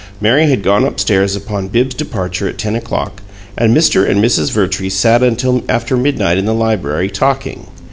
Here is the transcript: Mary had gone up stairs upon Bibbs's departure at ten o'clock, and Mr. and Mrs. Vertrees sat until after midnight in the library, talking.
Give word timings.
Mary 0.19 0.49
had 0.49 0.63
gone 0.63 0.83
up 0.83 0.99
stairs 0.99 1.35
upon 1.35 1.67
Bibbs's 1.67 1.93
departure 1.95 2.47
at 2.47 2.57
ten 2.57 2.73
o'clock, 2.75 3.21
and 3.55 3.77
Mr. 3.77 4.09
and 4.09 4.19
Mrs. 4.19 4.49
Vertrees 4.49 4.95
sat 4.95 5.21
until 5.21 5.61
after 5.69 5.95
midnight 5.95 6.39
in 6.39 6.45
the 6.45 6.55
library, 6.55 7.07
talking. 7.07 7.67